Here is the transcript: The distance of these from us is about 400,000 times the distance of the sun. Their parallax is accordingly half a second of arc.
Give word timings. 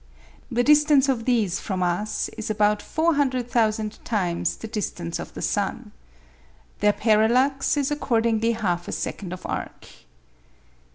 The 0.49 0.63
distance 0.63 1.09
of 1.09 1.25
these 1.25 1.59
from 1.59 1.83
us 1.83 2.27
is 2.29 2.49
about 2.49 2.81
400,000 2.81 4.03
times 4.03 4.55
the 4.55 4.67
distance 4.67 5.19
of 5.19 5.35
the 5.35 5.43
sun. 5.43 5.91
Their 6.79 6.91
parallax 6.93 7.77
is 7.77 7.91
accordingly 7.91 8.53
half 8.53 8.87
a 8.87 8.93
second 8.93 9.31
of 9.31 9.45
arc. 9.45 9.85